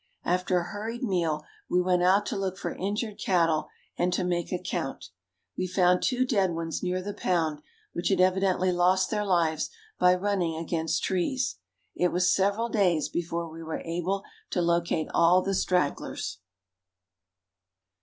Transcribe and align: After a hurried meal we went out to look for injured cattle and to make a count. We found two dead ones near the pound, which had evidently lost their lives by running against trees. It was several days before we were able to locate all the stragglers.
After 0.25 0.57
a 0.57 0.63
hurried 0.69 1.03
meal 1.03 1.43
we 1.69 1.79
went 1.79 2.01
out 2.01 2.25
to 2.25 2.35
look 2.35 2.57
for 2.57 2.73
injured 2.73 3.19
cattle 3.19 3.67
and 3.95 4.11
to 4.13 4.23
make 4.23 4.51
a 4.51 4.57
count. 4.57 5.09
We 5.55 5.67
found 5.67 6.01
two 6.01 6.25
dead 6.25 6.55
ones 6.55 6.81
near 6.81 7.03
the 7.03 7.13
pound, 7.13 7.61
which 7.93 8.09
had 8.09 8.19
evidently 8.19 8.71
lost 8.71 9.11
their 9.11 9.23
lives 9.23 9.69
by 9.99 10.15
running 10.15 10.55
against 10.55 11.03
trees. 11.03 11.57
It 11.93 12.11
was 12.11 12.33
several 12.33 12.67
days 12.69 13.09
before 13.09 13.47
we 13.47 13.61
were 13.61 13.83
able 13.85 14.23
to 14.49 14.61
locate 14.63 15.07
all 15.13 15.43
the 15.43 15.53
stragglers. 15.53 16.39